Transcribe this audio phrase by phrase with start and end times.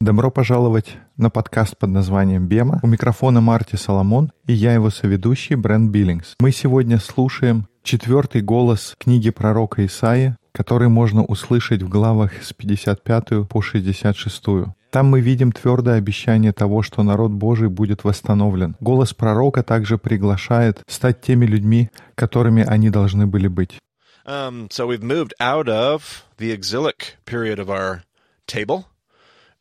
[0.00, 2.80] Добро пожаловать на подкаст под названием «Бема».
[2.82, 6.34] У микрофона Марти Соломон и я его соведущий Брент Биллингс.
[6.40, 13.48] Мы сегодня слушаем четвертый голос книги пророка Исаия, который можно услышать в главах с 55
[13.48, 14.44] по 66.
[14.90, 18.76] Там мы видим твердое обещание того, что народ Божий будет восстановлен.
[18.80, 23.78] Голос пророка также приглашает стать теми людьми, которыми они должны были быть.
[24.24, 28.02] Um, so we've moved out of the exilic period of our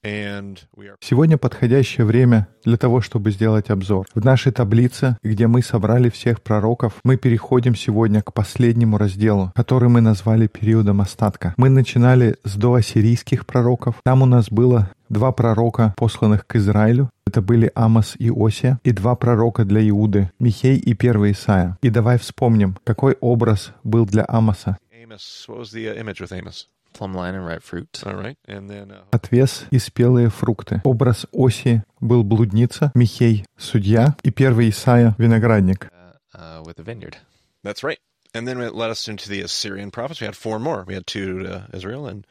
[0.03, 4.07] Сегодня подходящее время для того, чтобы сделать обзор.
[4.15, 9.89] В нашей таблице, где мы собрали всех пророков, мы переходим сегодня к последнему разделу, который
[9.89, 11.53] мы назвали периодом остатка.
[11.57, 13.97] Мы начинали с доассирийских пророков.
[14.03, 17.11] Там у нас было два пророка, посланных к Израилю.
[17.27, 21.77] Это были Амос и Осия, и два пророка для Иуды, Михей и первый Исаия.
[21.83, 24.77] И давай вспомним, какой образ был для Амоса.
[25.11, 25.45] Amos.
[25.47, 26.67] What was the uh, image with Amos?
[26.92, 27.88] Plum line and ripe fruit.
[28.06, 28.36] All right.
[28.46, 30.80] And then uh, Отвес и спелые фрукты.
[30.84, 35.90] Образ Оси был блудница, Михей — судья, и первый Исаия — виноградник.
[36.34, 37.16] Uh, with a vineyard.
[37.62, 37.98] that's right.
[38.34, 40.20] And then it led us into the Assyrian prophets.
[40.20, 40.84] We had four more.
[40.86, 42.26] We had two to Israel and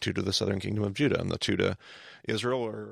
[0.00, 1.20] two to the southern kingdom of Judah.
[1.20, 2.11] And the two to Israel were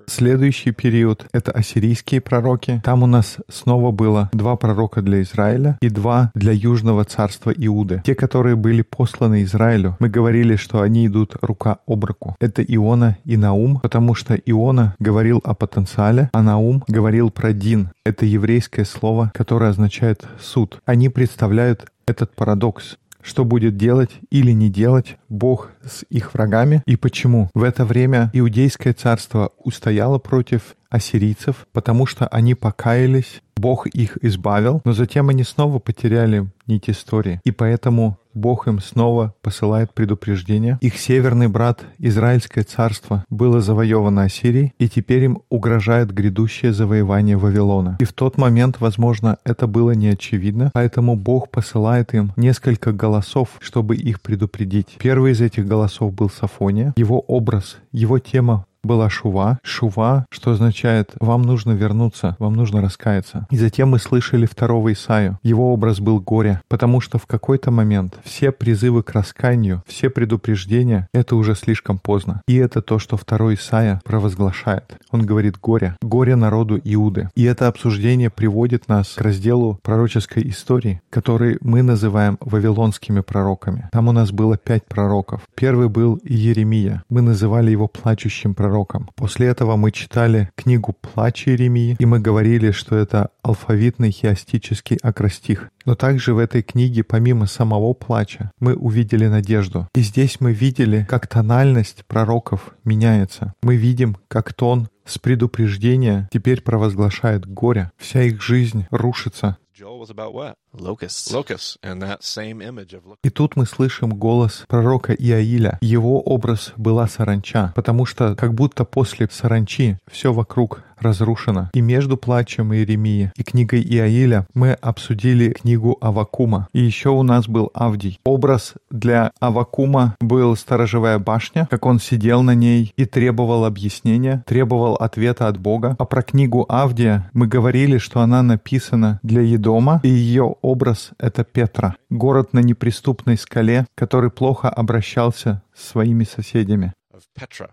[0.07, 2.81] Следующий период— это ассирийские пророки.
[2.83, 8.01] Там у нас снова было два пророка для Израиля и два для Южного царства Иуды.
[8.05, 12.35] Те, которые были посланы Израилю, мы говорили, что они идут рука об руку.
[12.41, 17.89] Это Иона и Наум, потому что Иона говорил о потенциале, а Наум говорил про Дин.
[18.05, 20.81] Это еврейское слово, которое означает суд.
[20.85, 26.95] Они представляют этот парадокс что будет делать или не делать Бог с их врагами и
[26.95, 27.50] почему.
[27.53, 34.81] В это время Иудейское царство устояло против ассирийцев, потому что они покаялись, Бог их избавил,
[34.86, 37.39] но затем они снова потеряли нить истории.
[37.44, 40.77] И поэтому Бог им снова посылает предупреждение.
[40.81, 47.97] Их северный брат, Израильское царство, было завоевано Ассирией, и теперь им угрожает грядущее завоевание Вавилона.
[48.00, 53.50] И в тот момент, возможно, это было не очевидно, поэтому Бог посылает им несколько голосов,
[53.59, 54.97] чтобы их предупредить.
[55.00, 56.94] Первый из этих голосов был Сафония.
[56.95, 59.59] Его образ, его тема была шува.
[59.64, 63.46] Шува, что означает «вам нужно вернуться, вам нужно раскаяться».
[63.50, 65.38] И затем мы слышали второго Исаю.
[65.44, 71.08] Его образ был горе, потому что в какой-то момент все призывы к раскаянию, все предупреждения—
[71.14, 72.42] это уже слишком поздно.
[72.47, 74.98] И это то, что второй Исая провозглашает.
[75.12, 77.30] Он говорит «горе», «горе народу Иуды».
[77.36, 83.90] И это обсуждение приводит нас к разделу пророческой истории, который мы называем вавилонскими пророками.
[83.92, 85.42] Там у нас было пять пророков.
[85.56, 87.03] Первый был Иеремия.
[87.09, 88.70] Мы называли его плачущим пророком.
[89.15, 95.69] После этого мы читали книгу «Плач Иеремии», и мы говорили, что это алфавитный хиастический акростих.
[95.85, 99.87] Но также в этой книге, помимо самого плача, мы увидели надежду.
[99.95, 103.53] И здесь мы видели, как тональность пророков меняется.
[103.63, 107.91] Мы видим, как тон с предупреждения теперь провозглашает горе.
[107.97, 109.57] Вся их жизнь рушится.
[109.81, 110.53] Joel was about what?
[110.78, 111.34] Locusts.
[111.34, 111.75] Locusts.
[111.81, 113.18] And that same image of look.
[113.24, 115.80] И тут мы слышим голос пророка Иаиля.
[115.81, 121.69] Его образ была саранча, потому что как будто после саранчи все вокруг разрушено.
[121.74, 126.68] И между плачем Иеремии и книгой Иаиля мы обсудили книгу Авакума.
[126.74, 128.19] И еще у нас был Авдий.
[128.24, 134.96] Образ для Авакума был сторожевая башня, как он сидел на ней и требовал объяснения, требовал
[134.96, 135.96] ответа от Бога.
[135.98, 141.44] А про книгу Авдия мы говорили, что она написана для Едома, и ее образ — это
[141.44, 146.92] Петра, город на неприступной скале, который плохо обращался с своими соседями.
[147.16, 147.70] of Petra.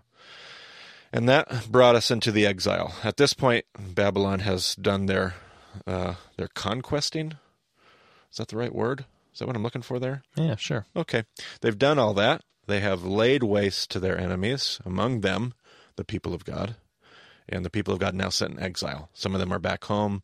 [1.12, 2.94] And that brought us into the exile.
[3.04, 5.34] At this point, Babylon has done their
[5.86, 7.34] uh, their conquesting.
[8.32, 9.04] Is that the right word?
[9.32, 10.22] Is that what I'm looking for there?
[10.36, 10.86] Yeah, sure.
[10.96, 11.24] Okay.
[11.60, 12.42] They've done all that.
[12.66, 15.54] They have laid waste to their enemies, among them
[15.96, 16.76] the people of God.
[17.48, 19.10] And the people of God now set in exile.
[19.12, 20.22] Some of them are back home.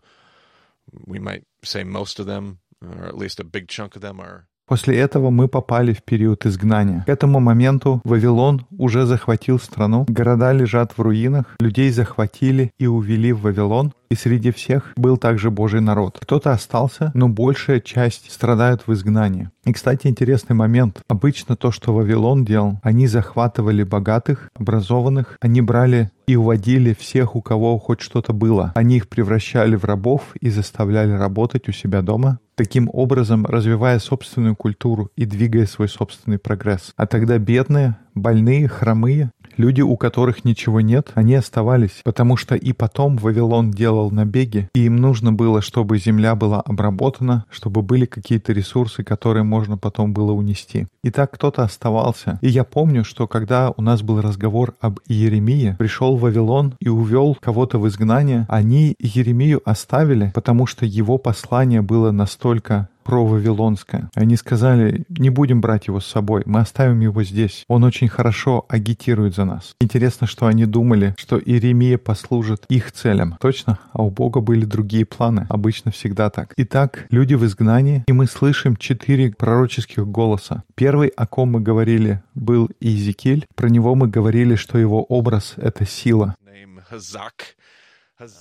[1.06, 4.46] We might say most of them, or at least a big chunk of them, are.
[4.67, 7.03] После этого мы попали в период изгнания.
[7.05, 13.32] К этому моменту Вавилон уже захватил страну, города лежат в руинах, людей захватили и увели
[13.32, 16.20] в Вавилон, и среди всех был также Божий народ.
[16.22, 19.50] Кто-то остался, но большая часть страдают в изгнании.
[19.66, 21.02] И, кстати, интересный момент.
[21.09, 27.41] Обычно то, что Вавилон делал, они захватывали богатых, образованных, они брали и уводили всех, у
[27.41, 28.72] кого хоть что-то было.
[28.76, 34.56] Они их превращали в рабов и заставляли работать у себя дома, таким образом развивая собственную
[34.56, 36.94] культуру и двигая свой собственный прогресс.
[36.96, 42.73] А тогда бедные, больные, хромые Люди, у которых ничего нет, они оставались, потому что и
[42.73, 48.53] потом Вавилон делал набеги, и им нужно было, чтобы земля была обработана, чтобы были какие-то
[48.53, 50.87] ресурсы, которые можно потом было унести.
[51.03, 52.40] И так кто-то оставался.
[52.41, 57.37] И я помню, что когда у нас был разговор об Иеремии, пришел Вавилон и увел
[57.40, 64.09] кого-то в изгнание, они Иеремию оставили, потому что его послание было настолько про-вавилонское.
[64.16, 67.63] Они сказали, не будем брать его с собой, мы оставим его здесь.
[67.67, 69.75] Он очень хорошо агитирует за нас.
[69.79, 73.37] Интересно, что они думали, что Иеремия послужит их целям.
[73.40, 73.79] Точно?
[73.93, 75.46] А у Бога были другие планы.
[75.49, 76.53] Обычно всегда так.
[76.57, 80.63] Итак, люди в изгнании, и мы слышим четыре пророческих голоса.
[80.73, 83.46] Первый, о ком мы говорили, был Иезекииль.
[83.55, 86.35] Про него мы говорили, что его образ— это сила.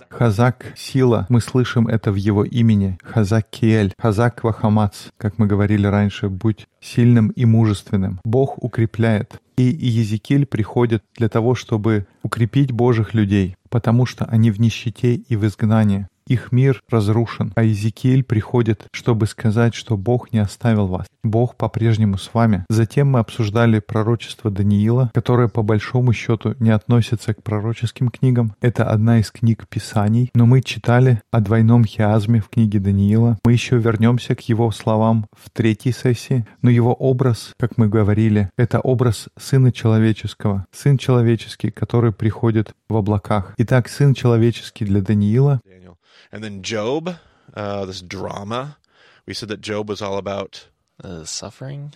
[0.09, 1.27] Хазак— сила.
[1.29, 2.97] Мы слышим это в его имени.
[3.03, 3.93] Хазак Киэль.
[3.99, 5.09] Хазак Вахамац.
[5.17, 8.21] Как мы говорили раньше, будь сильным и мужественным.
[8.25, 9.41] Бог укрепляет.
[9.57, 15.37] И Езекиль приходит для того, чтобы укрепить Божьих людей, потому что они в нищете и
[15.37, 16.07] в изгнании.
[16.27, 21.07] Их мир разрушен, а Иезекииль приходит, чтобы сказать, что Бог не оставил вас.
[21.23, 22.65] Бог по-прежнему с вами.
[22.69, 28.55] Затем мы обсуждали пророчество Даниила, которое по большому счету не относится к пророческим книгам.
[28.63, 33.39] Это одна из книг Писаний, но мы читали о двойном хиазме в книге Даниила.
[33.45, 38.51] Мы еще вернемся к его словам в третьей сессии, но его образ, как мы говорили,
[38.57, 40.67] это образ Сына Человеческого.
[40.73, 43.55] Сын Человеческий, который приходит в облаках.
[43.59, 45.61] Итак, Сын Человеческий для Даниила.
[46.33, 47.17] And then Job,
[47.55, 48.79] uh, this drama.
[49.27, 50.69] We said that Job was all about,
[51.03, 51.95] Uh, suffering?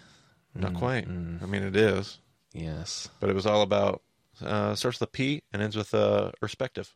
[0.55, 1.09] not Mm, quite.
[1.09, 2.19] mm, I mean, it is,
[2.53, 3.09] yes.
[3.21, 4.03] but it was all about,
[4.41, 6.95] uh, starts with a P and ends with a perspective.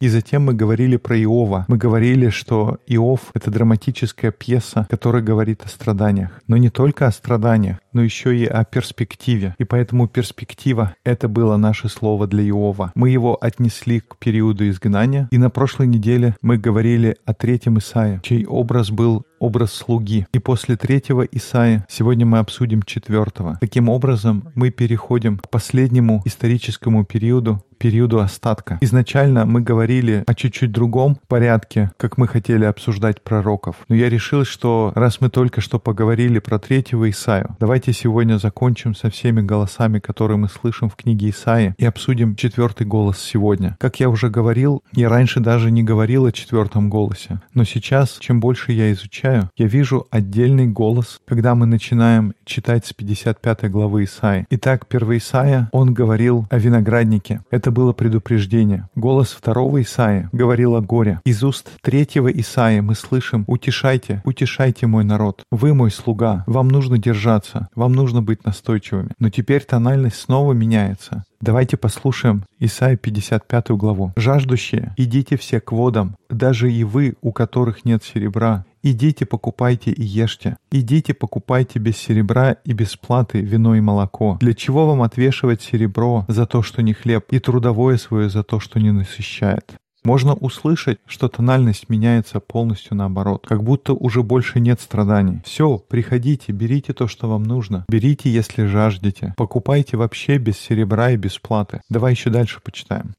[0.00, 1.64] И затем мы говорили про Иова.
[1.66, 6.40] Мы говорили, что Иов— это драматическая пьеса, которая говорит о страданиях.
[6.46, 9.56] Но не только о страданиях, но еще и о перспективе.
[9.58, 12.92] И поэтому перспектива— это было наше слово для Иова.
[12.94, 15.26] Мы его отнесли к периоду изгнания.
[15.32, 20.26] И на прошлой неделе мы говорили о третьем Исаии, чей образ был образ слуги.
[20.32, 23.58] И после третьего Исаия сегодня мы обсудим четвертого.
[23.60, 28.78] Таким образом, мы переходим к последнему историческому периоду, периоду остатка.
[28.80, 33.76] Изначально мы говорили о чуть-чуть другом порядке, как мы хотели обсуждать пророков.
[33.88, 38.94] Но я решил, что раз мы только что поговорили про третьего Исаию, давайте сегодня закончим
[38.94, 43.76] со всеми голосами, которые мы слышим в книге Исаии, и обсудим четвертый голос сегодня.
[43.80, 47.40] Как я уже говорил, я раньше даже не говорил о четвертом голосе.
[47.54, 52.92] Но сейчас, чем больше я изучаю, я вижу отдельный голос, когда мы начинаем читать с
[52.92, 54.46] 55 главы Исаии.
[54.50, 57.42] Итак, первый Исаия, он говорил о винограднике.
[57.50, 58.88] Это было предупреждение.
[58.96, 61.20] Голос второго Исаия говорил о горе.
[61.24, 65.44] Из уст третьего Исаия мы слышим «Утешайте, утешайте мой народ.
[65.50, 66.44] Вы мой слуга.
[66.46, 67.68] Вам нужно держаться.
[67.74, 69.10] Вам нужно быть настойчивыми».
[69.18, 71.24] Но теперь тональность снова меняется.
[71.40, 74.12] Давайте послушаем Исаия 55 главу.
[74.16, 80.02] «Жаждущие, идите все к водам, даже и вы, у которых нет серебра, Идите, покупайте и
[80.02, 80.56] ешьте.
[80.70, 84.38] Идите, покупайте без серебра и без платы вино и молоко.
[84.40, 88.60] Для чего вам отвешивать серебро за то, что не хлеб, и трудовое свое за то,
[88.60, 89.74] что не насыщает?
[90.08, 95.42] Можно услышать, что тональность меняется полностью наоборот, как будто уже больше нет страданий.
[95.44, 97.84] Все, приходите, берите то, что вам нужно.
[97.90, 99.34] Берите, если жаждете.
[99.36, 101.82] Покупайте вообще без серебра и без платы.
[101.90, 103.12] Давай еще дальше почитаем.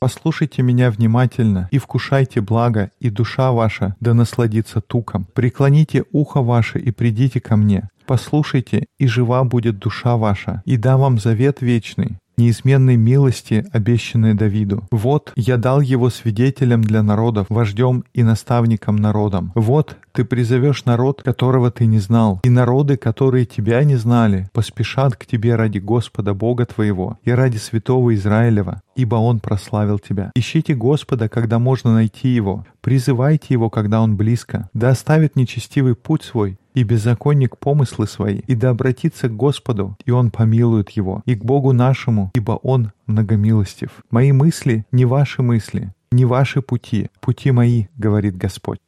[0.00, 5.26] Послушайте меня внимательно и вкушайте благо, и душа ваша да насладится туком.
[5.32, 7.88] Преклоните ухо ваше и придите ко мне.
[8.06, 14.86] Послушайте, и жива будет душа ваша, и дам вам завет вечный, неизменной милости, обещанной Давиду.
[14.90, 19.52] Вот, я дал его свидетелем для народов, вождем и наставником народам.
[19.54, 25.16] Вот, ты призовешь народ, которого ты не знал, и народы, которые тебя не знали, поспешат
[25.16, 30.30] к тебе ради Господа Бога твоего и ради святого Израилева, ибо Он прославил тебя.
[30.34, 34.68] Ищите Господа, когда можно найти Его, призывайте Его, когда Он близко.
[34.74, 40.10] Да оставит нечестивый путь свой, и беззаконник помыслы свои, и да обратится к Господу, и
[40.10, 44.04] Он помилует его, и к Богу нашему, ибо Он многомилостив.
[44.10, 48.80] Мои мысли не ваши мысли, не ваши пути, пути мои, говорит Господь.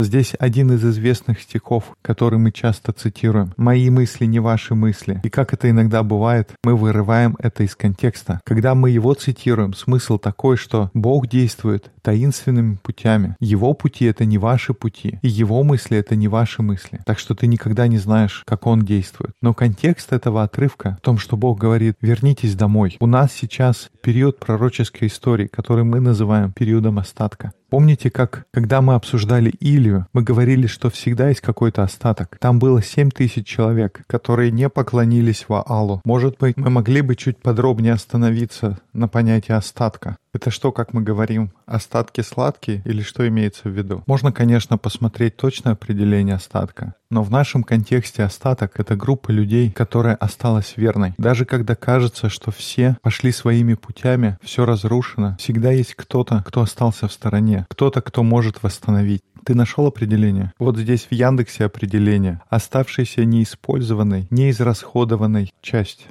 [0.00, 3.52] Здесь один из известных стихов, который мы часто цитируем.
[3.58, 5.20] «Мои мысли не ваши мысли».
[5.22, 8.40] И как это иногда бывает, мы вырываем это из контекста.
[8.44, 13.36] Когда мы его цитируем, смысл такой, что Бог действует таинственными путями.
[13.38, 17.00] Его пути— это не ваши пути, и его мысли— это не ваши мысли.
[17.04, 19.32] Так что ты никогда не знаешь, как он действует.
[19.42, 22.96] Но контекст этого отрывка в том, что Бог говорит «вернитесь домой».
[23.00, 27.52] У нас сейчас период пророческой истории, который мы называем периодом остатка.
[27.68, 32.38] Помните, как когда мы обсуждали Илью, мы говорили, что всегда есть какой-то остаток.
[32.38, 36.00] Там было семь тысяч человек, которые не поклонились Ваалу.
[36.04, 40.16] Может быть, мы могли бы чуть подробнее остановиться на понятии остатка.
[40.36, 44.04] Это что, как мы говорим, остатки сладкие или что имеется в виду?
[44.06, 50.14] Можно, конечно, посмотреть точное определение остатка, но в нашем контексте остаток— это группа людей, которая
[50.14, 51.14] осталась верной.
[51.16, 57.08] Даже когда кажется, что все пошли своими путями, все разрушено, всегда есть кто-то, кто остался
[57.08, 59.22] в стороне, кто-то, кто может восстановить.
[59.42, 60.52] Ты нашел определение?
[60.58, 62.42] Вот здесь в Яндексе определение.
[62.50, 66.08] Оставшейся неиспользованной, неизрасходованной часть.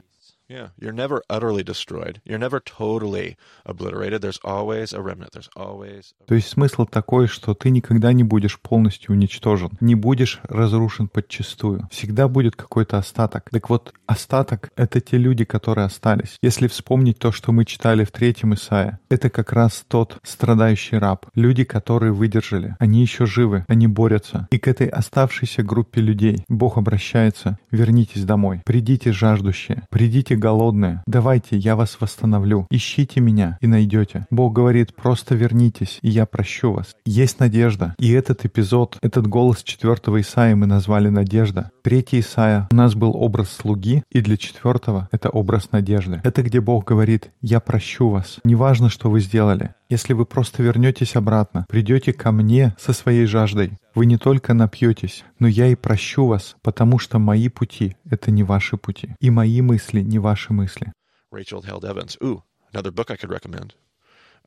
[0.48, 2.22] Yeah, you're never utterly destroyed.
[2.24, 3.36] You're never totally
[3.66, 4.22] obliterated.
[4.22, 5.32] There's always a remnant.
[5.32, 6.14] There's always.
[6.28, 11.88] То есть смысл такой, что ты никогда не будешь полностью уничтожен, не будешь разрушен подчистую.
[11.92, 13.50] Всегда будет какой-то остаток.
[13.50, 16.38] Так вот, остаток— это те люди, которые остались.
[16.44, 21.25] Если вспомнить то, что мы читали в третьем Исаия, это как раз тот страдающий раб.
[21.34, 22.75] Люди, которые выдержали.
[22.80, 24.48] Они еще живы, они борются.
[24.52, 27.58] И к этой оставшейся группе людей Бог обращается.
[27.72, 28.62] Вернитесь домой.
[28.64, 29.88] Придите жаждущие.
[29.90, 31.01] Придите голодные.
[31.08, 32.68] Давайте, я вас восстановлю.
[32.70, 34.27] Ищите меня и найдете.
[34.30, 36.96] Бог говорит, просто вернитесь, и я прощу вас.
[37.06, 37.96] Есть надежда.
[38.00, 41.72] И этот эпизод, этот голос четвертого Исаия мы назвали «Надежда».
[41.84, 46.22] Третий Исаия у нас был образ слуги, и для четвертого это образ надежды.
[46.24, 48.39] Это где Бог говорит, я прощу вас.
[48.44, 49.74] Неважно, что вы сделали.
[49.88, 55.24] Если вы просто вернетесь обратно, придете ко мне со своей жаждой, вы не только напьетесь,
[55.38, 59.62] но я и прощу вас, потому что мои пути— это не ваши пути, и мои
[59.62, 60.92] мысли— не ваши мысли.
[61.32, 62.18] Rachel Held Evans.
[62.24, 62.42] Ooh,
[62.74, 63.75] another book I could recommend.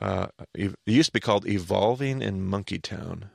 [0.00, 3.30] Uh, it used to be called Evolving in Monkey Town.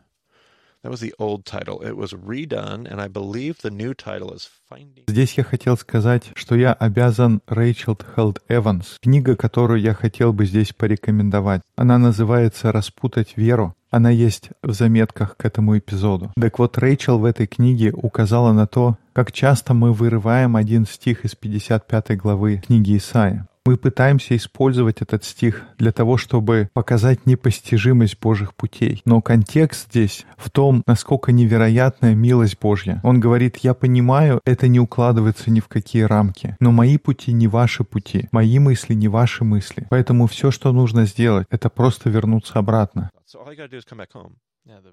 [5.08, 10.46] Здесь я хотел сказать, что я обязан Рэйчел Хелд Эванс, книга, которую я хотел бы
[10.46, 11.62] здесь порекомендовать.
[11.78, 13.76] Она называется «Распутать веру».
[13.92, 16.34] Она есть в заметках к этому эпизоду.
[16.36, 21.26] Так вот, Рэйчел в этой книге указала на то, как часто мы вырываем один стих
[21.26, 23.48] из 55 главы книги Исаия.
[23.66, 29.02] Мы пытаемся использовать этот стих для того, чтобы показать непостижимость Божьих путей.
[29.06, 33.00] Но контекст здесь в том, насколько невероятная милость Божья.
[33.04, 37.48] Он говорит, я понимаю, это не укладывается ни в какие рамки, но мои пути не
[37.48, 39.88] ваши пути, мои мысли не ваши мысли.
[39.90, 43.12] Поэтому все, что нужно сделать, это просто вернуться обратно.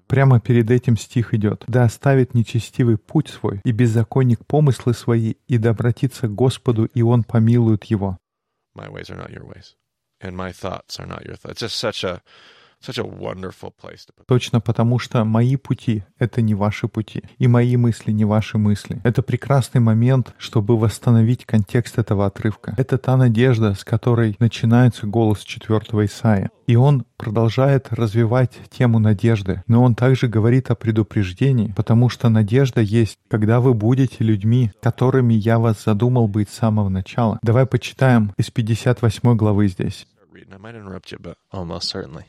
[0.07, 1.63] Прямо перед этим стих идет.
[1.67, 7.01] «Да оставит нечестивый путь свой, и беззаконник помыслы свои, и да обратится к Господу, и
[7.01, 8.17] Он помилует его».
[8.75, 9.75] My ways are not your ways,
[10.19, 11.53] and my thoughts are not your thoughts.
[11.53, 12.21] It's just such a
[14.27, 18.99] Точно потому, что мои пути— это не ваши пути, и мои мысли— не ваши мысли.
[19.03, 22.73] Это прекрасный момент, чтобы восстановить контекст этого отрывка.
[22.77, 26.49] Это та надежда, с которой начинается голос четвертого Исаия.
[26.67, 32.81] И он продолжает развивать тему надежды, но он также говорит о предупреждении, потому что надежда
[32.81, 37.39] есть, когда вы будете людьми, которыми я вас задумал быть с самого начала.
[37.43, 40.07] Давай почитаем из 58 главы здесь.
[40.31, 40.53] Reading.
[40.53, 42.23] I might interrupt you, but almost certainly.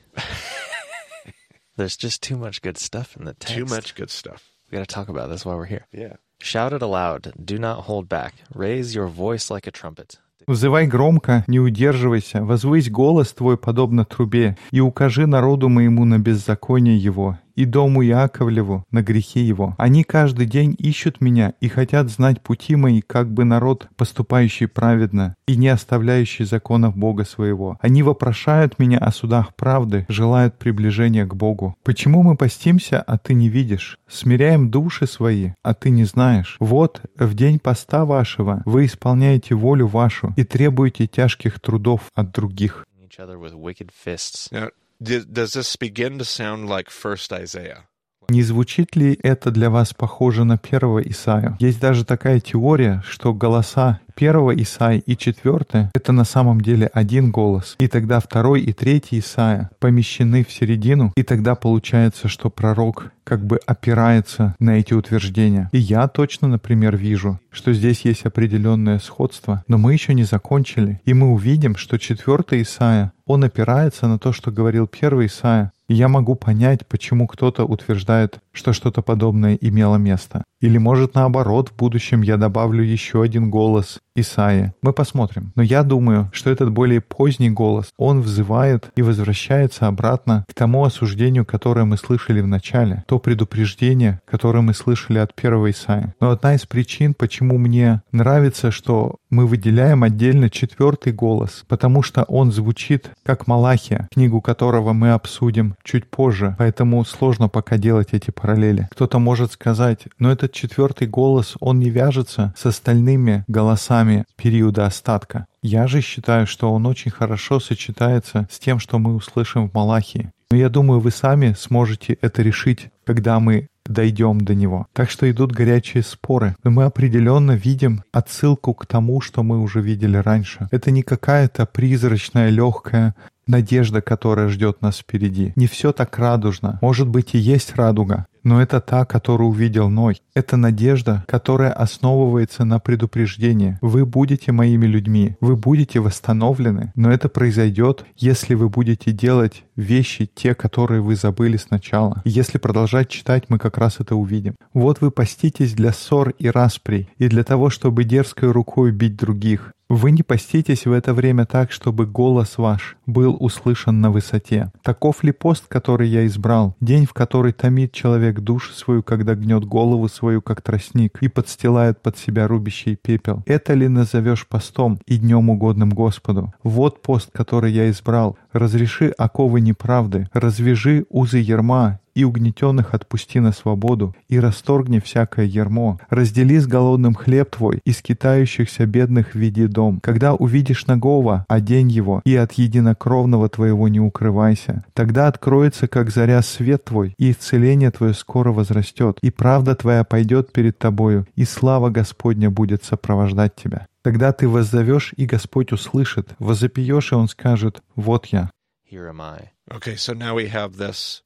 [1.77, 3.55] There's just too much good stuff in the text.
[3.55, 4.51] too much good stuff.
[4.71, 5.87] We got to talk about this while we're here.
[5.93, 6.17] Yeah.
[6.41, 7.33] Shout it aloud.
[7.43, 8.35] Do not hold back.
[8.53, 10.19] Raise your voice like a trumpet.
[10.49, 16.97] «Взывай громко, не удерживайся, возвысь голос твой, подобно трубе, и укажи народу моему на беззаконие
[16.99, 19.75] его, и дому Иаковлеву на грехи его.
[19.79, 25.37] Они каждый день ищут меня и хотят знать пути мои, как бы народ, поступающий праведно
[25.47, 27.79] и не оставляющий законов Бога своего.
[27.81, 31.77] Они вопрошают меня о судах правды, желают приближения к Богу.
[31.83, 33.99] Почему мы постимся, а ты не видишь?
[34.09, 36.57] Смиряем души свои, а ты не знаешь.
[36.61, 42.85] Вот, в день поста вашего вы исполняете волю вашу и требуете тяжких трудов от других.
[43.03, 44.51] Each other with wicked fists.
[44.51, 44.71] Now,
[45.03, 47.85] does this begin to sound like First Isaiah?
[48.33, 51.55] Не звучит ли это для вас похоже на первого Исаию?
[51.61, 57.31] Есть даже такая теория, что голоса первого Исаия и четвертый— это на самом деле один
[57.31, 57.77] голос.
[57.79, 63.45] И тогда второй и третий Исаия помещены в середину, и тогда получается, что пророк как
[63.45, 65.69] бы опирается на эти утверждения.
[65.73, 71.01] И я точно, например, вижу, что здесь есть определенное сходство, но мы еще не закончили.
[71.05, 76.09] И мы увидим, что четвертый Исаия, он опирается на то, что говорил первый Исаия, я
[76.09, 80.45] могу понять, почему кто-то утверждает, что что-то подобное имело место.
[80.63, 84.75] Или, может, наоборот, в будущем я добавлю еще один голос Исаия.
[84.81, 85.53] Мы посмотрим.
[85.57, 90.85] Но я думаю, что этот более поздний голос, он взывает и возвращается обратно к тому
[90.85, 96.15] осуждению, которое мы слышали в начале, то предупреждение, которое мы слышали от первого Исаия.
[96.21, 102.23] Но одна из причин, почему мне нравится, что мы выделяем отдельно четвертый голос, потому что
[102.25, 108.31] он звучит как Малахия, книгу которого мы обсудим чуть позже, поэтому сложно пока делать эти
[108.31, 108.89] параллели.
[108.93, 115.47] Кто-то может сказать, но этот четвертый голос, он не вяжется с остальными голосами периода остатка.
[115.63, 120.31] Я же считаю, что он очень хорошо сочетается с тем, что мы услышим в Малахии.
[120.51, 124.87] Но я думаю, вы сами сможете это решить, когда мы дойдем до него.
[124.93, 126.55] Так что идут горячие споры.
[126.63, 130.69] Но мы определенно видим отсылку к тому, что мы уже видели раньше.
[130.71, 133.15] Это не какая-то призрачная, легкая
[133.47, 135.53] надежда, которая ждет нас впереди.
[135.57, 136.79] Не все так радужно.
[136.81, 140.21] Может быть и есть радуга, но это та, которую увидел Ной.
[140.35, 143.79] Это надежда, которая основывается на предупреждении.
[143.81, 150.31] Вы будете моими людьми, вы будете восстановлены, но это произойдет, если вы будете делать вещи,
[150.33, 152.23] те, которые вы забыли сначала.
[152.25, 154.55] Если продолжать читать, мы как раз это увидим.
[154.73, 159.73] Вот вы поститесь для ссор и распри, и для того, чтобы дерзкой рукой бить других.
[159.95, 164.73] Вы не поститесь в это время так, чтобы голос ваш был услышан на высоте.
[164.83, 166.75] Таков ли пост, который я избрал?
[166.81, 172.01] День, в который томит человек душу свою, когда гнет голову свою, как тростник, и подстилает
[172.01, 173.43] под себя рубящий пепел.
[173.45, 176.55] Это ли назовешь постом и днем угодным Господу?
[176.63, 178.39] Вот пост, который я избрал.
[178.53, 185.99] Разреши оковы неправды, развяжи узы ерма и угнетенных отпусти на свободу, и расторгни всякое ермо.
[186.09, 190.01] Раздели с голодным хлеб твой, и скитающихся бедных веди дом.
[190.01, 194.85] Когда увидишь нагого, одень его, и от единокровного твоего не укрывайся.
[194.95, 200.53] Тогда откроется, как заря, свет твой, и исцеление твое скоро возрастет, и правда твоя пойдет
[200.53, 203.87] перед тобою, и слава Господня будет сопровождать тебя.
[204.03, 208.51] Тогда ты воззовешь, и Господь услышит, возопьешь, и Он скажет, «Вот я».
[208.91, 209.53] Here am I.
[209.71, 211.23] Okay, so now we have this.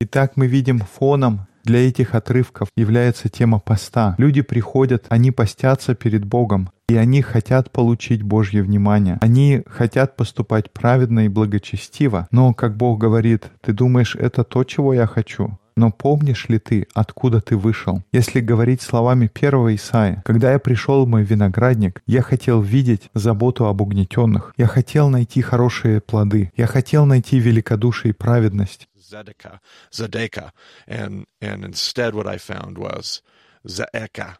[0.00, 4.14] Итак, мы видим фоном для этих отрывков является тема поста.
[4.18, 9.18] Люди приходят, они постятся перед Богом, и они хотят получить Божье внимание.
[9.20, 12.26] Они хотят поступать праведно и благочестиво.
[12.30, 15.58] Но, как Бог говорит, ты думаешь, это то, чего я хочу?
[15.76, 18.02] Но помнишь ли ты, откуда ты вышел?
[18.12, 23.66] Если говорить словами первого Исаия, когда я пришел в мой виноградник, я хотел видеть заботу
[23.66, 24.52] об угнетенных.
[24.58, 26.52] Я хотел найти хорошие плоды.
[26.56, 28.88] Я хотел найти великодушие и праведность.
[29.10, 29.60] Zedekah,
[29.92, 30.52] Zedekah,
[30.86, 33.22] and and instead what I found was
[33.66, 34.36] Zeeka,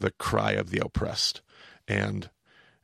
[0.00, 1.42] the cry of the oppressed,
[1.86, 2.28] and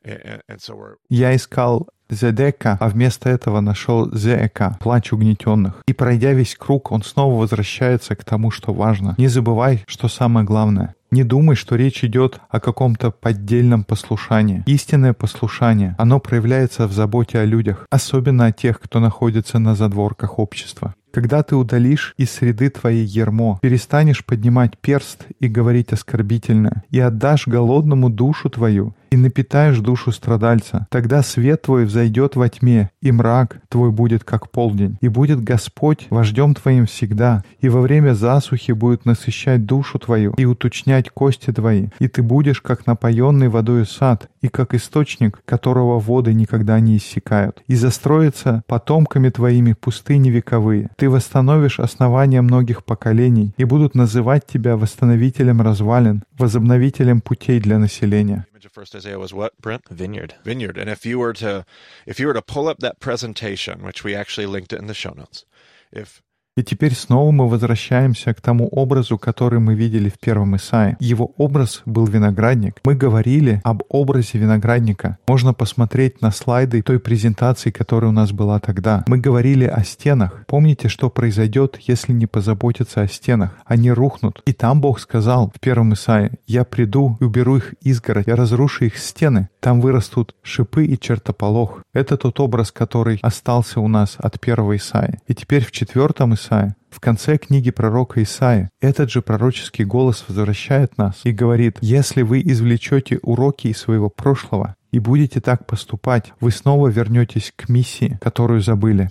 [0.03, 5.81] and, and so we're Я искал Зедека, а вместо этого нашел Зеэка, плач угнетенных.
[5.87, 9.15] И пройдя весь круг, он снова возвращается к тому, что важно.
[9.17, 10.94] Не забывай, что самое главное.
[11.11, 14.63] Не думай, что речь идет о каком-то поддельном послушании.
[14.65, 20.39] Истинное послушание, оно проявляется в заботе о людях, особенно о тех, кто находится на задворках
[20.39, 20.95] общества.
[21.15, 27.47] Когда ты удалишь из среды твоей ермо, перестанешь поднимать перст и говорить оскорбительно, и отдашь
[27.47, 33.61] голодному душу твою, и напитаешь душу страдальца, тогда свет твой взойдет во тьме, и мрак
[33.69, 39.05] твой будет как полдень, и будет Господь вождем твоим всегда, и во время засухи будет
[39.05, 44.49] насыщать душу твою и уточнять кости твои, и ты будешь как напоенный водой сад, и
[44.49, 50.89] как источник, которого воды никогда не иссякают, и застроится потомками твоими пустыни вековые.
[50.97, 58.45] Ты восстановишь основания многих поколений, и будут называть тебя восстановителем развалин, возобновителем путей для населения.
[58.65, 59.87] Image of first Isaiah was what, Brent?
[59.89, 60.35] Vineyard.
[60.43, 60.77] Vineyard.
[60.77, 61.65] And if you were to
[62.07, 64.93] if you were to pull up that presentation, which we actually linked it in the
[64.93, 65.45] show notes,
[65.91, 66.23] if
[66.57, 70.95] И теперь снова мы возвращаемся к тому образу, который мы видели в первом Исаии.
[71.01, 72.79] Его образ был виноградник.
[72.85, 75.17] Мы говорили об образе виноградника.
[75.27, 79.03] Можно посмотреть на слайды той презентации, которая у нас была тогда.
[79.05, 80.45] Мы говорили о стенах.
[80.47, 83.51] Помните, что произойдет, если не позаботиться о стенах?
[83.65, 84.41] Они рухнут.
[84.45, 88.85] И там Бог сказал в первом Исаии, «Я приду и уберу их изгородь, я разрушу
[88.85, 89.49] их стены.
[89.65, 91.81] Там вырастут шипы и чертополох».
[91.91, 95.19] Это тот образ, который остался у нас от первого Исаии.
[95.25, 100.99] И теперь в четвертом Исаии в конце книги пророка Исаия этот же пророческий голос возвращает
[100.99, 106.51] нас и говорит, «Если вы извлечете уроки из своего прошлого и будете так поступать, вы
[106.51, 109.09] снова вернетесь к миссии, которую забыли.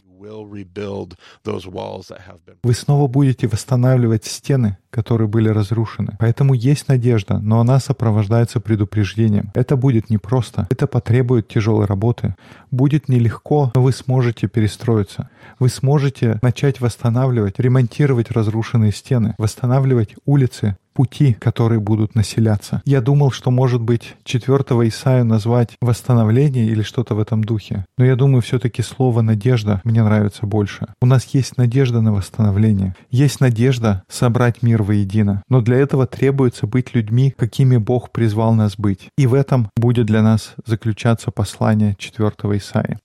[2.63, 6.17] Вы снова будете восстанавливать стены, которые были разрушены.
[6.19, 9.51] Поэтому есть надежда, но она сопровождается предупреждением.
[9.55, 12.35] Это будет непросто, это потребует тяжелой работы.
[12.71, 15.31] Будет нелегко, но вы сможете перестроиться.
[15.59, 22.81] Вы сможете начать восстанавливать, ремонтировать разрушенные стены, восстанавливать улицы, пути, которые будут населяться.
[22.87, 27.85] Я думал, что, может быть, четвертого Исаию назвать восстановление или что-то в этом духе.
[27.99, 30.87] Но я думаю, все-таки слово «надежда» мне нравится больше.
[31.03, 32.95] У нас есть надежда на восстановление.
[33.11, 35.43] Есть надежда собрать мир воедино.
[35.49, 39.09] Но для этого требуется быть людьми, какими Бог призвал нас быть.
[39.19, 42.99] И в этом будет для нас заключаться послание четвертого Исаия.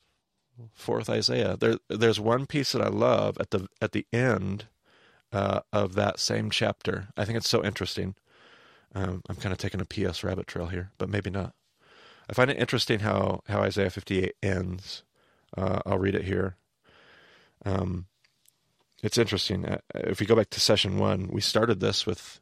[0.87, 1.57] Fourth Isaiah.
[1.57, 4.65] There, there's one piece that I love at the at the end
[5.31, 7.07] uh, of that same chapter.
[7.17, 8.15] I think it's so interesting.
[8.95, 11.53] Um, I'm kind of taking a PS rabbit trail here, but maybe not.
[12.29, 15.03] I find it interesting how how Isaiah 58 ends.
[15.57, 16.55] Uh, I'll read it here.
[17.65, 18.05] Um,
[19.03, 19.65] it's interesting.
[19.65, 22.39] Uh, if we go back to session one, we started this with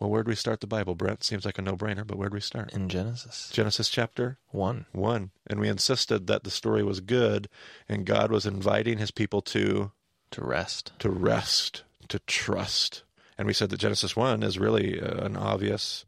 [0.00, 1.22] well, where'd we start the Bible, Brent?
[1.22, 2.72] Seems like a no brainer, but where'd we start?
[2.74, 4.86] In Genesis Genesis chapter 1.
[4.92, 5.30] 1.
[5.46, 7.48] And we insisted that the story was good
[7.88, 9.92] and God was inviting his people to
[10.32, 10.92] To rest.
[10.98, 13.04] to rest, to trust.
[13.38, 16.06] And we said that Genesis 1 is really uh, an obvious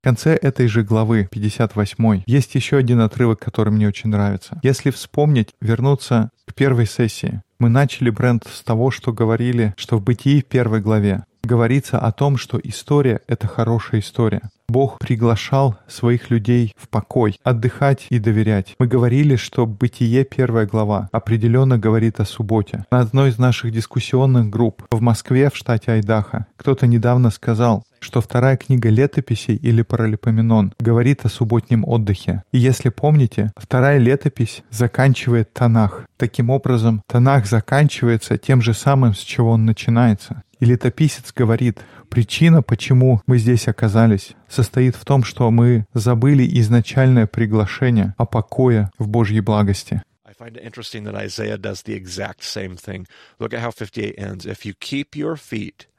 [0.00, 4.60] В конце этой же главы, 58, есть еще один отрывок, который мне очень нравится.
[4.62, 7.42] Если вспомнить, вернуться к первой сессии.
[7.58, 12.12] Мы начали бренд с того, что говорили, что в Бытии в первой главе говорится о
[12.12, 14.42] том, что история— это хорошая история.
[14.70, 18.74] Бог приглашал своих людей в покой, отдыхать и доверять.
[18.78, 22.84] Мы говорили, что Бытие, первая глава, определенно говорит о субботе.
[22.90, 28.20] На одной из наших дискуссионных групп в Москве, в штате Айдахо, кто-то недавно сказал, что
[28.20, 32.42] вторая книга летописей или Паралипоменон говорит о субботнем отдыхе.
[32.52, 36.04] И если помните, вторая летопись заканчивает Танах.
[36.16, 40.42] Таким образом, Танах заканчивается тем же самым, с чего он начинается.
[40.60, 47.26] И летописец говорит, причина, почему мы здесь оказались, состоит в том, что мы забыли изначальное
[47.26, 50.02] приглашение о покое в Божьей благости.
[50.24, 53.06] I find it interesting that Isaiah does the exact same thing.
[53.38, 54.46] Look at how 58 ends.
[54.46, 55.97] If you keep your feet from breaking the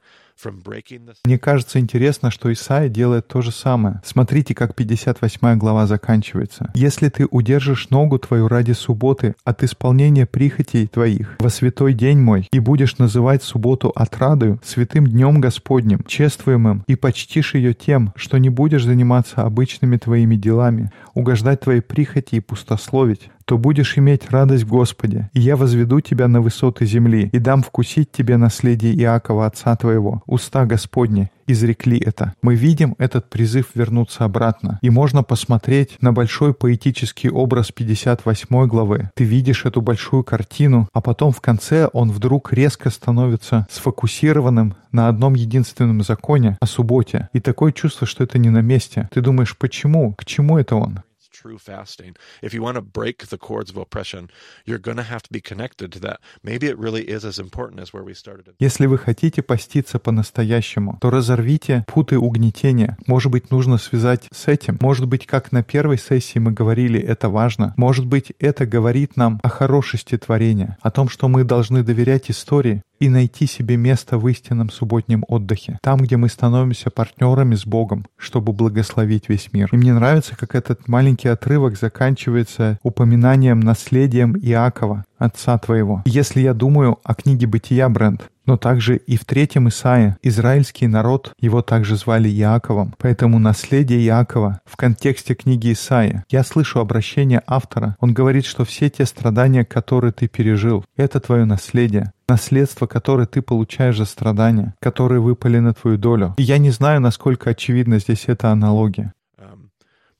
[1.24, 4.00] Мне кажется интересно, что Исаия делает то же самое.
[4.04, 6.70] Смотрите, как 58 глава заканчивается.
[6.74, 12.48] «Если ты удержишь ногу твою ради субботы от исполнения прихотей твоих во святой день мой,
[12.52, 18.48] и будешь называть субботу отрадою, святым днем Господним, чествуемым, и почтишь ее тем, что не
[18.48, 24.68] будешь заниматься обычными твоими делами, угождать твоей прихоти и пустословить, то будешь иметь радость в
[24.68, 29.74] Господе, и я возведу тебя на высоты земли, и дам вкусить тебе наследие Иакова, отца
[29.74, 30.22] твоего.
[30.26, 32.34] Уста Господни изрекли это.
[32.42, 34.78] Мы видим этот призыв вернуться обратно.
[34.82, 39.10] И можно посмотреть на большой поэтический образ 58 главы.
[39.16, 45.08] Ты видишь эту большую картину, а потом в конце он вдруг резко становится сфокусированным на
[45.08, 47.28] одном единственном законе о субботе.
[47.32, 49.08] И такое чувство, что это не на месте.
[49.12, 50.14] Ты думаешь, почему?
[50.16, 51.00] К чему это он?
[51.40, 52.16] True fasting.
[52.42, 54.28] If you want to break the cords of oppression,
[54.66, 56.20] you're going to have to be connected to that.
[56.44, 58.54] Maybe it really is as important as where we started.
[58.58, 62.98] Если вы хотите поститься по-настоящему, то разорвите путы угнетения.
[63.06, 64.76] Может быть, нужно связать с этим.
[64.82, 67.72] Может быть, как на первой сессии мы говорили, это важно.
[67.78, 72.82] Может быть, это говорит нам о хорошести творения, о том, что мы должны доверять истории
[73.00, 78.06] и найти себе место в истинном субботнем отдыхе, там, где мы становимся партнерами с Богом,
[78.16, 79.68] чтобы благословить весь мир.
[79.72, 86.02] И мне нравится, как этот маленький отрывок заканчивается упоминанием наследием Иакова, отца твоего.
[86.04, 91.32] Если я думаю о книге «Бытия», Брент, но также и в третьем Исаия израильский народ,
[91.38, 92.94] его также звали Иаковом.
[92.98, 96.24] Поэтому наследие Иакова в контексте книги Исаия.
[96.30, 97.96] Я слышу обращение автора.
[98.00, 102.12] Он говорит, что все те страдания, которые ты пережил, это твое наследие.
[102.30, 106.34] Наследство, которое ты получаешь за страдания, которые выпали на твою долю.
[106.38, 109.12] И я не знаю, насколько очевидна здесь эта аналогия.
[109.36, 109.70] Um,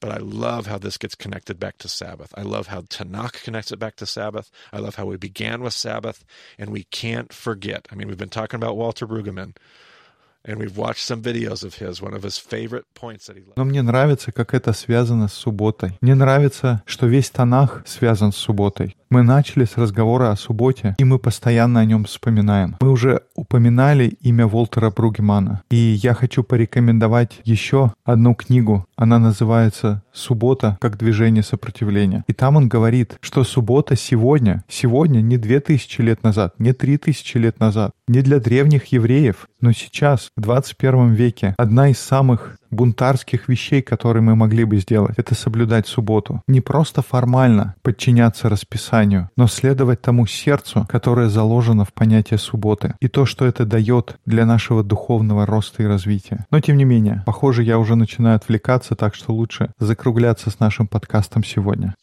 [0.00, 2.32] but I love how this gets connected back to Sabbath.
[2.36, 4.50] I love how Tanakh connects it back to Sabbath.
[4.72, 6.24] I love how we began with Sabbath,
[6.58, 7.86] and we can't forget.
[7.92, 9.54] I mean, we've been talking about Walter Brueggemann,
[13.57, 15.98] Но мне нравится, как это связано с субботой.
[16.00, 18.96] Мне нравится, что весь Танах связан с субботой.
[19.11, 22.76] Мы начали с разговора о субботе, и мы постоянно о нем вспоминаем.
[22.81, 28.87] Мы уже упоминали имя Волтера Бругемана, и я хочу порекомендовать еще одну книгу.
[28.94, 32.22] Она называется «Суббота как движение сопротивления».
[32.29, 36.96] И там он говорит, что суббота сегодня, сегодня не две тысячи лет назад, не три
[36.96, 42.56] тысячи лет назад, не для древних евреев, но сейчас, в 21 веке, одна из самых
[42.70, 46.42] бунтарских вещей, которые мы могли бы сделать, это соблюдать субботу.
[46.46, 53.08] Не просто формально подчиняться расписанию, но следовать тому сердцу, которое заложено в понятие субботы, и
[53.08, 56.46] то, что это дает для нашего духовного роста и развития.
[56.50, 60.86] Но тем не менее, похоже, я уже начинаю отвлекаться, так что лучше закругляться с нашим
[60.86, 61.94] подкастом сегодня.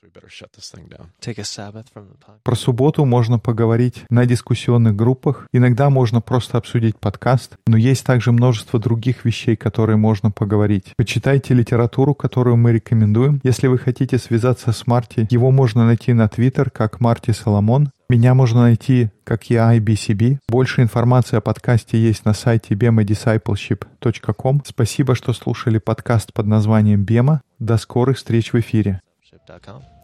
[2.43, 5.47] Про субботу можно поговорить на дискуссионных группах.
[5.53, 10.93] Иногда можно просто обсудить подкаст, но есть также множество других вещей, которые можно поговорить.
[10.97, 13.39] Почитайте литературу, которую мы рекомендуем.
[13.43, 17.91] Если вы хотите связаться с Марти, его можно найти на Твиттер как Марти Соломон.
[18.09, 20.37] Меня можно найти как я IBCB.
[20.47, 24.63] Больше информации о подкасте есть на сайте bemadiscipleship.com.
[24.65, 27.41] Спасибо, что слушали подкаст под названием «Бема».
[27.59, 29.01] До скорых встреч в эфире.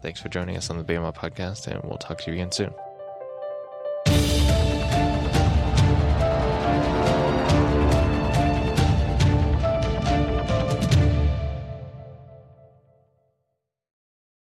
[0.04, 2.74] Thanks for joining us on the BMI podcast, and we'll talk to you again soon.